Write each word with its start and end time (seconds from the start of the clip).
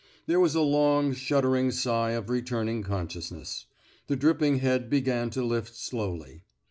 There 0.25 0.39
was 0.39 0.55
a 0.55 0.61
long, 0.61 1.13
shuddering 1.13 1.69
sigh 1.69 2.13
of 2.13 2.27
re 2.31 2.41
turning 2.41 2.81
consciousness. 2.81 3.67
The 4.07 4.15
dripping 4.15 4.57
head 4.57 4.89
began 4.89 5.29
to 5.29 5.45
lift 5.45 5.75
slowly. 5.75 6.41